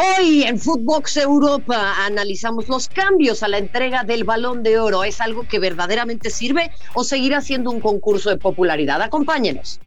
[0.00, 5.04] Hoy en Footbox Europa analizamos los cambios a la entrega del balón de oro.
[5.04, 9.02] ¿Es algo que verdaderamente sirve o seguirá siendo un concurso de popularidad?
[9.02, 9.78] Acompáñenos.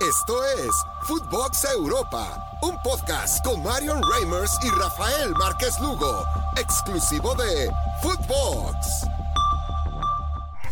[0.00, 0.70] Esto es
[1.02, 6.24] Footbox Europa, un podcast con Marion Reimers y Rafael Márquez Lugo,
[6.56, 7.70] exclusivo de
[8.02, 9.06] Footbox.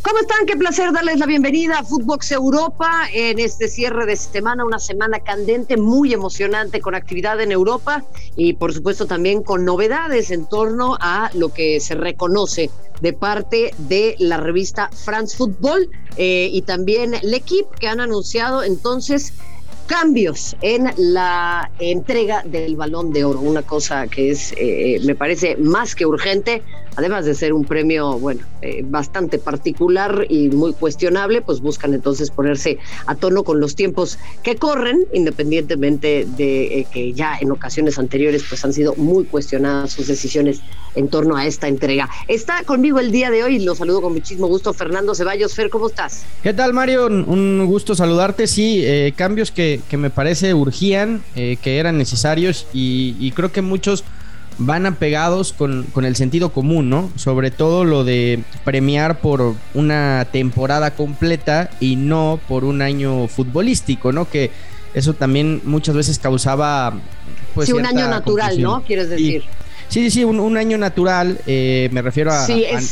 [0.02, 0.46] ¿Cómo están?
[0.46, 5.20] Qué placer darles la bienvenida a Footbox Europa en este cierre de semana, una semana
[5.20, 8.02] candente, muy emocionante con actividad en Europa
[8.34, 12.70] y por supuesto también con novedades en torno a lo que se reconoce
[13.02, 19.34] de parte de la revista France Football eh, y también L'Equipe que han anunciado entonces
[19.90, 25.56] cambios en la entrega del balón de oro, una cosa que es, eh, me parece
[25.56, 26.62] más que urgente,
[26.96, 32.30] además de ser un premio, bueno, eh, bastante particular y muy cuestionable, pues buscan entonces
[32.30, 37.98] ponerse a tono con los tiempos que corren, independientemente de eh, que ya en ocasiones
[37.98, 40.60] anteriores pues han sido muy cuestionadas sus decisiones
[40.94, 42.08] en torno a esta entrega.
[42.26, 45.54] Está conmigo el día de hoy, lo saludo con muchísimo gusto, Fernando Ceballos.
[45.54, 46.24] Fer, ¿cómo estás?
[46.42, 47.06] ¿Qué tal, Mario?
[47.06, 48.46] Un gusto saludarte.
[48.46, 48.84] Sí,
[49.16, 54.04] cambios que que, me parece urgían, eh, que eran necesarios y, creo que muchos
[54.58, 57.10] van apegados con, con el sentido común, ¿no?
[57.16, 64.12] Sobre todo lo de premiar por una temporada completa y no por un año futbolístico,
[64.12, 64.28] ¿no?
[64.28, 64.50] Que
[64.94, 66.94] eso también muchas veces causaba...
[67.54, 68.82] Pues, sí, un año natural, ¿no?
[68.82, 69.44] Quieres decir.
[69.90, 72.46] Sí, sí, sí, un, año natural, eh, me refiero a,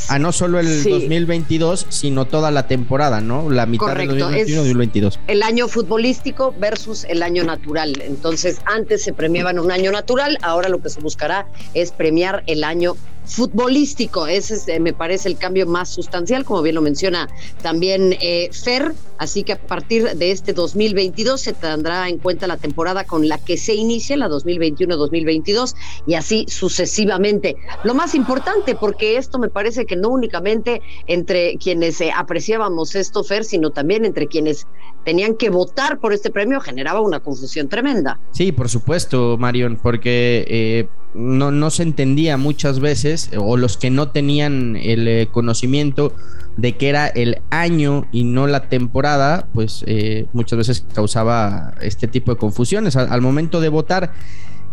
[0.09, 3.49] a, no solo el 2022, sino toda la temporada, ¿no?
[3.51, 5.21] La mitad del 2021 y 2022.
[5.29, 8.03] El año futbolístico versus el año natural.
[8.03, 12.65] Entonces, antes se premiaban un año natural, ahora lo que se buscará es premiar el
[12.65, 12.97] año
[13.29, 14.27] futbolístico.
[14.27, 17.29] Ese eh, me parece el cambio más sustancial, como bien lo menciona
[17.63, 18.95] también eh, Fer.
[19.19, 23.39] Así que a partir de este 2022 se tendrá en cuenta la temporada con la
[23.39, 25.75] que se inicia, la 2021-2022,
[26.07, 27.57] y así sucesivamente.
[27.83, 33.25] Lo más importante, porque esto me parece que no únicamente entre quienes eh, apreciábamos esto,
[33.25, 34.67] Fer, sino también entre quienes
[35.05, 38.21] tenían que votar por este premio, generaba una confusión tremenda.
[38.33, 44.09] Sí, por supuesto, Marion, porque no, no se entendía muchas veces, o los que no
[44.11, 46.15] tenían el eh, conocimiento
[46.57, 52.09] de que era el año y no la temporada, pues eh, muchas veces causaba este
[52.09, 54.13] tipo de confusiones al, momento de votar.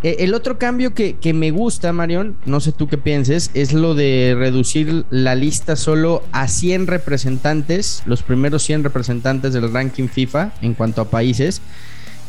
[0.04, 3.74] Eh, el otro cambio que, que, me gusta, Marion, no sé tú qué pienses, es
[3.74, 10.08] lo de reducir la lista solo a 100 representantes, los primeros 100 representantes del ranking
[10.08, 11.62] FIFA en cuanto a países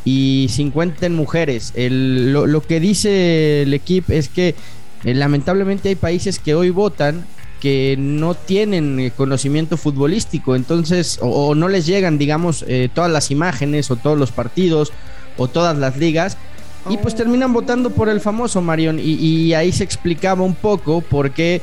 [0.07, 1.75] y 50 en mujeres.
[1.77, 4.55] lo, que dice el equipo es que
[5.05, 7.27] eh, lamentablemente hay países que hoy votan
[7.61, 13.33] que no tienen eh, conocimiento futbolístico, entonces, o, no les llegan, digamos, eh, todas las
[13.33, 14.93] imágenes o todos los partidos
[15.37, 16.39] o todas las ligas.
[16.89, 19.01] Y pues terminan votando por el famoso Marion.
[19.01, 21.61] Y, y ahí se explicaba un poco por qué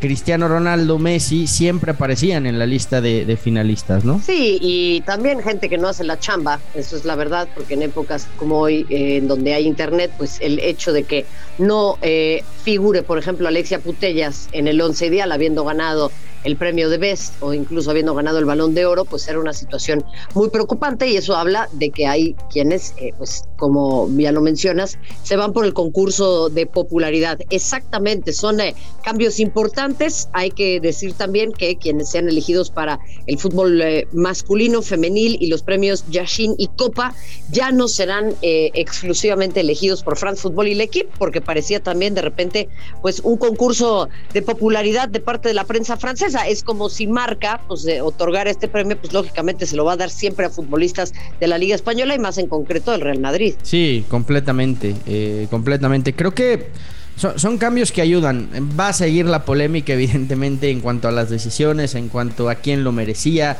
[0.00, 4.20] Cristiano Ronaldo, Messi siempre aparecían en la lista de, finalistas, ¿no?
[4.24, 7.82] Sí, y también gente que no hace la chamba, eso es la verdad, porque en
[7.82, 11.26] épocas como hoy, eh, en donde hay internet, pues el hecho de que
[11.58, 16.12] no eh, figure, por ejemplo, Alexia Putellas en el once ideal, habiendo ganado
[16.44, 19.52] el premio de Best o incluso habiendo ganado el balón de oro, pues era una
[19.52, 20.04] situación
[20.34, 24.98] muy preocupante y eso habla de que hay quienes, eh, pues como ya lo mencionas,
[25.22, 27.38] se van por el concurso de popularidad.
[27.50, 30.28] Exactamente, son eh, cambios importantes.
[30.32, 35.48] Hay que decir también que quienes sean elegidos para el fútbol eh, masculino, femenil y
[35.48, 37.14] los premios Yashin y Copa
[37.50, 40.88] ya no serán exclusivamente elegidos por France Football y el
[41.18, 42.68] porque parecía también de repente
[43.02, 47.60] pues un concurso de popularidad de parte de la prensa francesa es como si marca,
[47.66, 51.12] pues de otorgar este premio, pues lógicamente se lo va a dar siempre a futbolistas
[51.40, 53.54] de la Liga Española y más en concreto del Real Madrid.
[53.62, 56.14] Sí, completamente, eh, completamente.
[56.14, 56.68] Creo que
[57.16, 58.48] son, cambios que ayudan.
[58.78, 62.84] Va a seguir la polémica, evidentemente, en cuanto a las decisiones, en cuanto a quién
[62.84, 63.56] lo merecía,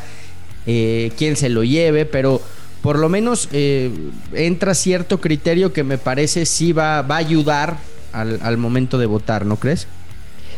[0.67, 2.41] eh, quién se lo lleve, pero
[2.83, 3.91] por lo menos eh,
[4.33, 7.78] entra cierto criterio que me parece sí va, va a ayudar
[8.12, 9.89] al, al momento de votar, ¿no crees?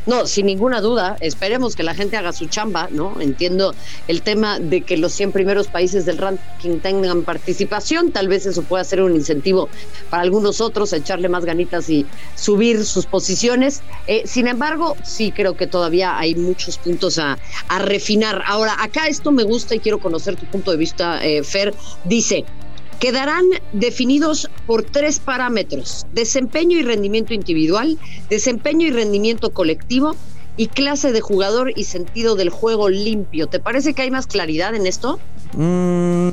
[0.07, 3.21] No, sin ninguna duda, esperemos que la gente haga su chamba, ¿no?
[3.21, 3.75] Entiendo
[4.09, 8.63] el tema de que los 100 primeros países del ranking tengan participación, tal vez eso
[8.63, 9.69] pueda ser un incentivo
[10.09, 13.83] para algunos otros a echarle más ganitas y subir sus posiciones.
[14.07, 17.39] Eh, sin embargo, sí creo que todavía hay muchos puntos a,
[17.81, 18.43] refinar.
[18.47, 21.75] Ahora, acá esto me gusta y quiero conocer tu punto de vista, eh, Fer.
[22.05, 22.45] Dice,
[23.01, 27.99] quedarán definidos por tres parámetros, desempeño y rendimiento individual,
[28.29, 30.15] desempeño y rendimiento colectivo
[30.57, 33.47] y clase de jugador y sentido del juego limpio.
[33.47, 35.19] ¿Te parece que hay más claridad en esto?
[35.55, 36.29] Mm,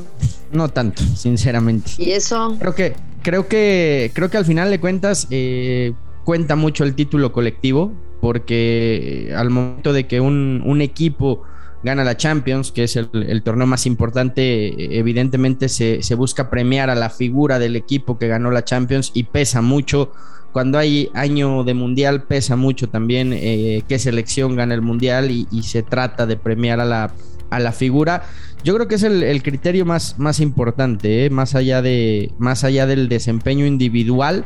[0.51, 1.91] no tanto, sinceramente.
[1.97, 2.55] ¿Y eso?
[2.59, 2.93] Creo que
[3.23, 5.93] creo que, creo que al final de cuentas eh,
[6.25, 7.91] cuenta mucho el título colectivo,
[8.21, 11.43] porque al momento de que un, un equipo
[11.83, 17.09] gana la Champions, que es el, torneo más importante, evidentemente se, busca premiar a la
[17.09, 20.11] figura del equipo que ganó la Champions y pesa mucho.
[20.51, 25.45] Cuando hay año de mundial, pesa mucho también eh, qué selección gana el mundial y,
[25.63, 27.13] se trata de premiar a la,
[27.49, 28.23] a la figura.
[28.63, 31.29] Yo creo que es el, criterio más, más importante, ¿eh?
[31.29, 34.45] más, allá de, más allá del desempeño individual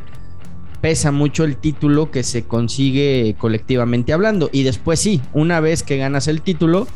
[0.81, 4.49] pesa mucho el título que se consigue colectivamente hablando.
[4.51, 6.87] Y después sí, una vez que ganas el título,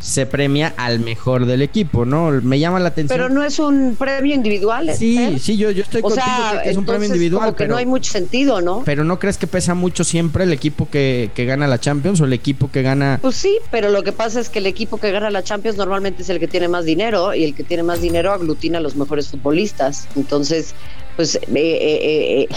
[0.00, 2.30] se premia al mejor del equipo, ¿no?
[2.30, 3.16] Me llama la atención.
[3.16, 4.90] Pero no es un premio individual.
[4.94, 7.44] Sí, sí, yo, yo estoy o sea, que es un premio individual.
[7.46, 8.82] Como que no hay mucho sentido, ¿no?
[8.84, 12.24] Pero ¿no crees que pesa mucho siempre el equipo que, que, gana la Champions o
[12.24, 13.18] el equipo que gana...?
[13.20, 16.22] Pues sí, pero lo que pasa es que el equipo que gana la Champions normalmente
[16.22, 18.96] es el que tiene más dinero y el que tiene más dinero aglutina a los
[18.96, 20.08] mejores futbolistas.
[20.16, 20.74] Entonces,
[21.16, 21.36] pues...
[21.36, 22.48] Eh, eh, eh,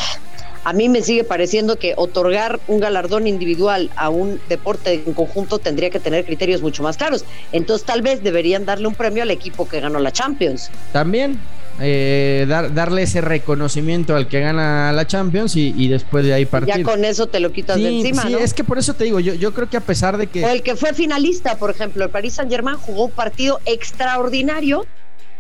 [0.63, 5.59] a mí me sigue pareciendo que otorgar un galardón individual a un deporte en conjunto
[5.59, 7.25] tendría que tener criterios mucho más claros.
[7.51, 10.69] Entonces tal vez deberían darle un premio al equipo que ganó la Champions.
[10.91, 11.39] También.
[11.79, 16.75] Eh, darle ese reconocimiento al que gana la Champions y, después de ahí partir.
[16.75, 18.23] Ya con eso te lo quitas de encima.
[18.23, 20.45] Sí, es que por eso te digo, yo, yo creo que a pesar de que.
[20.45, 24.85] O el que fue finalista, por ejemplo, el Paris Saint Germain jugó un partido extraordinario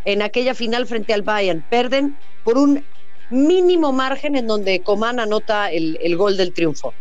[0.05, 1.63] en aquella final frente al Bayern.
[1.69, 2.83] Perden por un
[3.31, 6.95] mínimo margen en donde Coman anota el, el gol del triunfo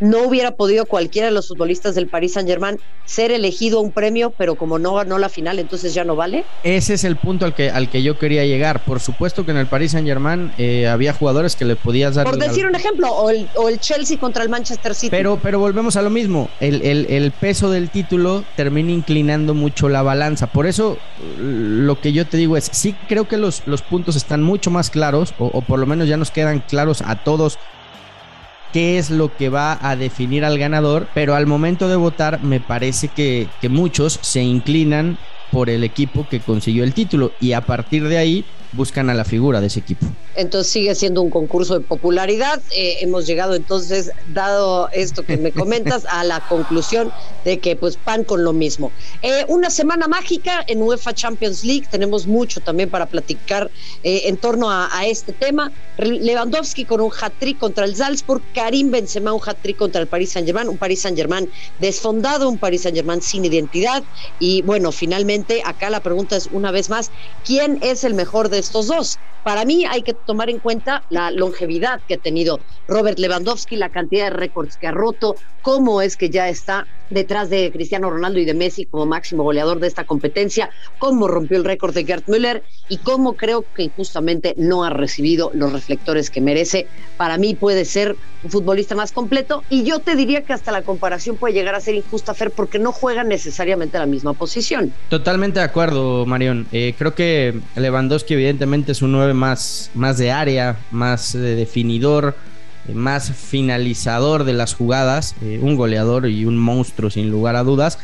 [0.00, 3.92] no hubiera podido cualquiera de los futbolistas del Paris Saint Germain ser elegido a un
[3.92, 6.44] premio, pero como no ganó la final, entonces ya no vale.
[6.64, 8.84] Ese es el punto al que, al que yo quería llegar.
[8.84, 12.24] Por supuesto que en el Paris Saint Germain eh, había jugadores que le podías dar.
[12.24, 15.10] Por decir un ejemplo, o el, o el, Chelsea contra el Manchester City.
[15.10, 16.50] Pero, pero volvemos a lo mismo.
[16.60, 20.48] El, el, el peso del título termina inclinando mucho la balanza.
[20.48, 20.98] Por eso
[21.38, 24.90] lo que yo te digo es, sí creo que los, los puntos están mucho más
[24.90, 27.58] claros, o, o por lo menos ya nos quedan claros a todos
[28.76, 32.60] qué es lo que va a definir al ganador, pero al momento de votar me
[32.60, 35.16] parece que, que muchos se inclinan
[35.50, 39.24] por el equipo que consiguió el título y a partir de ahí buscan a la
[39.24, 40.06] figura de ese equipo.
[40.34, 42.60] Entonces sigue siendo un concurso de popularidad.
[42.70, 47.10] Eh, hemos llegado entonces, dado esto que me comentas, a la conclusión
[47.44, 48.92] de que pues pan con lo mismo.
[49.22, 51.86] Eh, una semana mágica en UEFA Champions League.
[51.90, 53.70] Tenemos mucho también para platicar
[54.02, 55.72] eh, en torno a, este tema.
[55.98, 60.68] Lewandowski con un hat-trick contra el Salzburg, Karim Benzema un hat-trick contra el Paris Saint-Germain,
[60.68, 61.48] un Paris Saint-Germain
[61.80, 64.02] desfondado, un Paris Saint-Germain sin identidad.
[64.38, 67.10] Y bueno, finalmente acá la pregunta es una vez más,
[67.44, 69.18] ¿quién es el mejor de estos dos?
[69.44, 73.90] Para mí hay que tomar en cuenta la longevidad que ha tenido Robert Lewandowski, la
[73.90, 78.40] cantidad de récords que ha roto, cómo es que ya está detrás de Cristiano Ronaldo
[78.40, 82.24] y de Messi como máximo goleador de esta competencia, cómo rompió el récord de Gerd
[82.26, 86.88] Müller y cómo creo que injustamente no ha recibido los reflectores que merece.
[87.16, 90.82] Para mí puede ser un futbolista más completo y yo te diría que hasta la
[90.82, 94.92] comparación puede llegar a ser injusta, Fer, porque no juega necesariamente la misma posición.
[95.08, 96.68] Totalmente de acuerdo, Marión.
[96.70, 102.36] Eh, creo que Lewandowski evidentemente es un 9 más, más de área, más eh, definidor,
[102.86, 107.98] eh, más finalizador de las jugadas, un goleador y un monstruo sin lugar a dudas.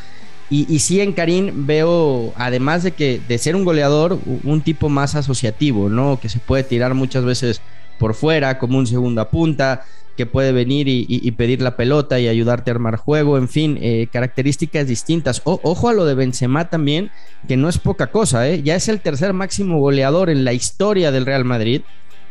[0.51, 4.89] Y, y, sí en Karim veo, además de que de ser un goleador, un tipo
[4.89, 6.19] más asociativo, ¿no?
[6.21, 7.63] Que se puede tirar muchas veces
[8.03, 9.85] por fuera, como un segunda punta,
[10.17, 14.09] que puede venir y, pedir la pelota y ayudarte a armar juego, en fin, eh,
[14.13, 15.41] características distintas.
[15.45, 17.13] ojo a lo de Benzema también,
[17.47, 18.61] que no es poca cosa, ¿eh?
[18.65, 21.83] ya es el tercer máximo goleador en la historia del Real Madrid.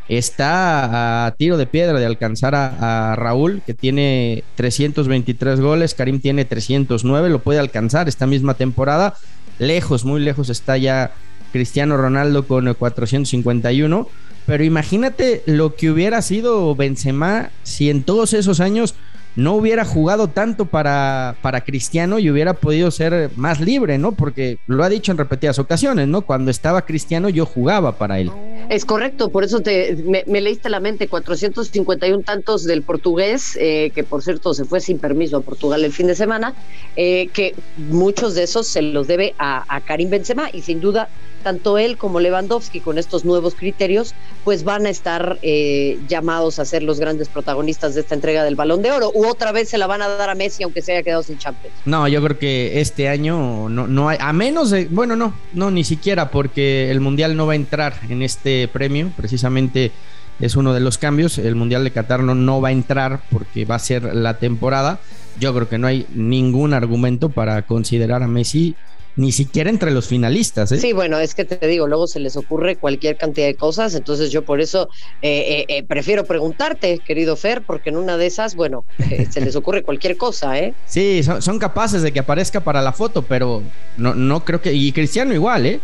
[0.10, 6.44] Está a tiro de piedra de alcanzar a, Raúl, que tiene 323 goles, Karim tiene
[6.44, 9.14] 309, lo puede alcanzar esta misma temporada.
[9.58, 11.14] Lejos, muy lejos está ya
[11.54, 14.10] Cristiano Ronaldo con 451
[14.52, 18.96] pero imagínate lo que hubiera sido Benzema si en todos esos años
[19.38, 24.12] no hubiera jugado tanto para, para Cristiano y hubiera podido ser más libre, ¿no?
[24.12, 26.24] Porque lo ha dicho en repetidas ocasiones, ¿no?
[26.24, 28.30] Cuando estaba Cristiano yo jugaba para él.
[28.68, 29.96] Es correcto, por eso te,
[30.28, 35.00] me, leíste la mente, 451 tantos del portugués, eh, que por cierto se fue sin
[35.00, 36.54] permiso a Portugal el fin de semana,
[36.98, 41.08] eh, que muchos de esos se los debe a, a Karim Benzema y sin duda
[41.42, 46.66] tanto él como Lewandowski con estos nuevos criterios, pues van a estar eh, llamados a
[46.66, 49.12] ser los grandes protagonistas de esta entrega del Balón de Oro.
[49.14, 51.38] U otra vez se la van a dar a Messi aunque se haya quedado sin
[51.38, 51.76] Champions.
[51.86, 55.72] No, yo creo que este año no, no hay, a menos de, bueno, no, no,
[55.72, 59.92] ni siquiera porque el Mundial no va a entrar en este premio, precisamente
[60.40, 61.38] es uno de los cambios.
[61.38, 65.00] El Mundial de Qatar no, no va a entrar porque va a ser la temporada.
[65.40, 68.76] Yo creo que no hay ningún argumento para considerar a Messi
[69.16, 70.72] ni siquiera entre los finalistas.
[70.72, 70.78] ¿eh?
[70.78, 74.32] Sí, bueno, es que te digo, luego se les ocurre cualquier cantidad de cosas, entonces
[74.32, 74.90] yo por eso
[75.22, 78.86] eh, eh, prefiero preguntarte, querido Fer, porque en una de esas, bueno,
[79.30, 80.74] se les ocurre cualquier cosa, ¿eh?
[80.86, 83.62] Sí, son, capaces de que aparezca para la foto, pero
[83.98, 85.80] no, no creo que, y Cristiano igual, ¿eh?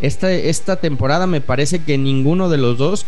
[0.00, 3.06] Esta, esta temporada me parece que ninguno de los dos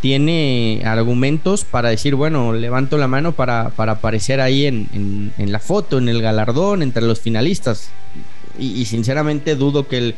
[0.00, 5.58] tiene argumentos para decir, bueno, levanto la mano para, para aparecer ahí en, en, la
[5.58, 7.90] foto, en el galardón, entre los finalistas.
[8.58, 10.14] Y, sinceramente dudo que el,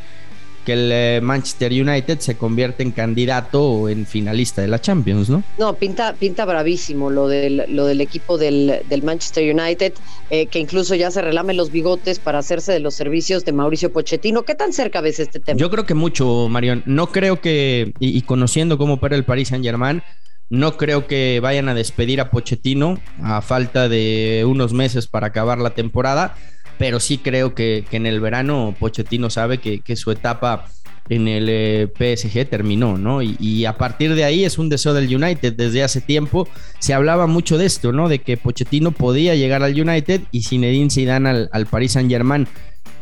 [0.65, 5.31] que el eh, Manchester United se convierta en candidato o en finalista de la Champions,
[5.31, 5.43] ¿no?
[5.59, 9.95] No, pinta, pinta bravísimo lo del, lo del equipo del, del Manchester United,
[10.31, 13.93] eh, que incluso ya se relame los bigotes para hacerse de los servicios de Mauricio
[13.93, 14.43] Pochettino.
[14.43, 15.59] ¿Qué tan cerca ves este tema?
[15.59, 16.83] Yo creo que mucho, Marión.
[16.87, 20.03] No creo que, y, conociendo cómo opera el Paris Saint Germain,
[20.51, 25.59] no creo que vayan a despedir a Pochettino a falta de unos meses para acabar
[25.59, 26.37] la temporada
[26.79, 30.67] pero sí creo que, en el verano Pochettino sabe que, su etapa
[31.09, 33.21] en el eh, PSG terminó, ¿no?
[33.23, 35.55] Y, a partir de ahí es un deseo del United.
[35.55, 38.09] Desde hace tiempo se hablaba mucho de esto, ¿no?
[38.09, 42.47] De que Pochettino podía llegar al United y Zinedine Zidane al, al Paris Saint Germain.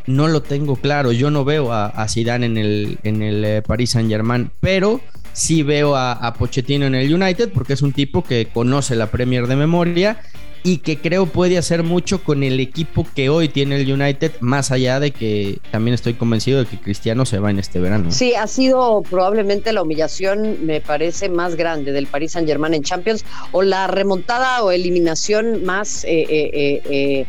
[0.07, 3.91] No lo tengo claro, yo no veo a, Zidane en el, en el eh, Paris
[3.91, 5.01] Saint Germain, pero
[5.33, 9.11] sí veo a, a Pochettino en el United porque es un tipo que conoce la
[9.11, 10.21] Premier de memoria
[10.67, 14.69] y que creo puede hacer mucho con el equipo que hoy tiene el United, más
[14.69, 18.11] allá de que también estoy convencido de que Cristiano se va en este verano.
[18.11, 22.83] Sí, ha sido probablemente la humillación, me parece, más grande del Paris Saint Germain en
[22.83, 27.25] Champions, o la remontada o eliminación más, eh, eh, eh,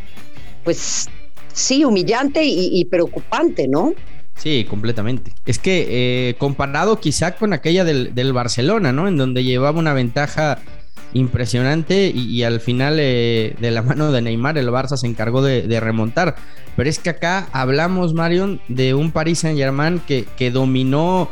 [0.65, 1.07] pues
[1.53, 3.93] sí, humillante y, preocupante, ¿no?
[4.35, 5.31] Sí, completamente.
[5.45, 9.07] Es que comparado quizá con aquella del, del Barcelona, ¿no?
[9.07, 10.59] En donde llevaba una ventaja
[11.13, 15.79] impresionante y, al final eh, de la mano de Neymar el Barça se encargó de,
[15.79, 16.35] remontar.
[16.75, 21.29] Pero es que acá hablamos, Marion, de un Paris Saint Germain que, que dominó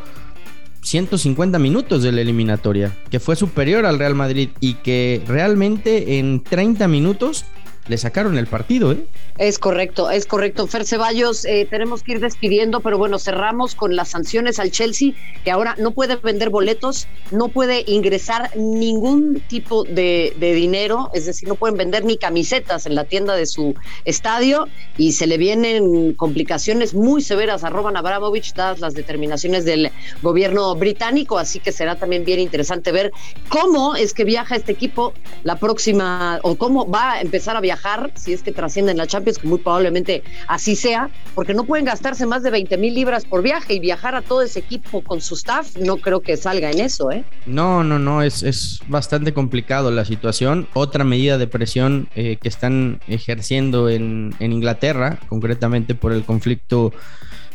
[0.82, 6.42] 150 minutos de la eliminatoria, que fue superior al Real Madrid y que realmente en
[6.42, 7.44] 30 minutos
[7.88, 9.04] le sacaron el partido, ¿eh?
[9.38, 10.66] Es correcto, es correcto.
[10.66, 15.12] Fer Ceballos, eh, tenemos que ir despidiendo, pero bueno, cerramos con las sanciones al Chelsea,
[15.44, 21.48] que ahora no puede vender boletos, no puede ingresar ningún tipo de, dinero, es decir,
[21.48, 24.66] no pueden vender ni camisetas en la tienda de su estadio
[24.96, 30.74] y se le vienen complicaciones muy severas a Roman Abramovich, dadas las determinaciones del gobierno
[30.74, 33.12] británico, así que será también bien interesante ver
[33.48, 35.14] cómo es que viaja este equipo
[35.44, 37.77] la próxima, o cómo va a empezar a viajar,
[38.14, 42.26] si es que trascienden la Champions que muy probablemente así sea, porque no pueden gastarse
[42.26, 45.34] más de 20 mil libras por viaje y viajar a todo ese equipo con su
[45.34, 47.24] staff, no creo que salga en eso, ¿eh?
[47.46, 50.68] No, no, no, es, es bastante complicado la situación.
[50.74, 56.92] Otra medida de presión eh, que están ejerciendo en, en Inglaterra, concretamente por el conflicto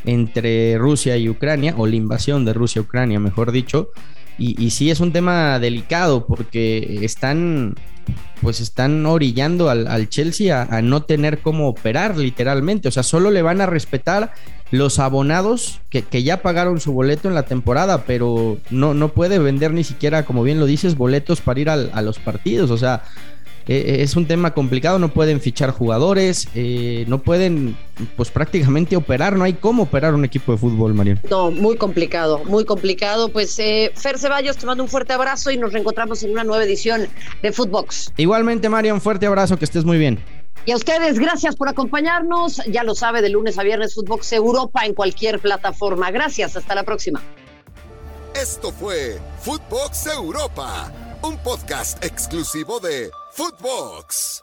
[0.05, 3.89] entre Rusia y Ucrania, o la invasión de Rusia a Ucrania, mejor dicho.
[4.37, 7.75] Y, y sí es un tema delicado porque están
[8.41, 12.87] pues están orillando al, Chelsea a, no tener cómo operar literalmente.
[12.87, 14.33] O sea, solo le van a respetar
[14.71, 19.71] los abonados que, ya pagaron su boleto en la temporada, pero no, no puede vender
[19.71, 22.71] ni siquiera, como bien lo dices, boletos para ir a los partidos.
[22.71, 23.03] O sea,
[23.67, 27.77] eh, eh, es un tema complicado, no pueden fichar jugadores, eh, no pueden
[28.17, 31.17] pues prácticamente operar, no hay cómo operar un equipo de fútbol, Mario.
[31.29, 33.29] No, muy complicado, muy complicado.
[33.29, 37.07] Pues Fer Ceballos, te mando un fuerte abrazo y nos reencontramos en una nueva edición
[37.41, 38.11] de Footbox.
[38.17, 40.19] Igualmente, Mario, un fuerte abrazo, que estés muy bien.
[40.65, 42.61] Y a ustedes, gracias por acompañarnos.
[42.67, 46.09] Ya lo sabe, de lunes a viernes, Footbox Europa en cualquier plataforma.
[46.11, 47.21] Gracias, hasta la próxima.
[48.33, 50.91] Esto fue Footbox Europa,
[51.21, 54.42] un podcast exclusivo de Footbox.